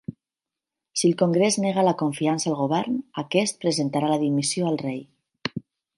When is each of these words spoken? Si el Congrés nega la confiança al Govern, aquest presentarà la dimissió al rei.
Si 1.01 1.05
el 1.09 1.13
Congrés 1.21 1.57
nega 1.65 1.83
la 1.87 1.93
confiança 1.99 2.49
al 2.53 2.57
Govern, 2.61 2.95
aquest 3.25 3.61
presentarà 3.67 4.11
la 4.15 4.19
dimissió 4.25 4.71
al 4.71 4.81
rei. 4.87 4.99